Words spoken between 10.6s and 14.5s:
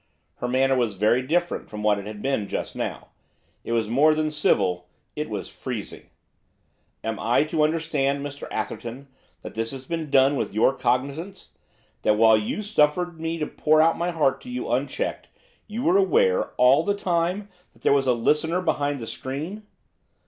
cognisance? That while you suffered me to pour out my heart to